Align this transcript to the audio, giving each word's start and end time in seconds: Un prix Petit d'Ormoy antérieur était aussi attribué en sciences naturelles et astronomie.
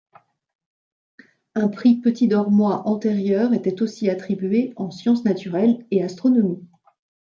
Un 1.53 1.67
prix 1.67 1.97
Petit 2.01 2.27
d'Ormoy 2.27 2.73
antérieur 2.87 3.53
était 3.53 3.83
aussi 3.83 4.09
attribué 4.09 4.73
en 4.75 4.89
sciences 4.89 5.23
naturelles 5.25 5.85
et 5.91 6.03
astronomie. 6.03 6.67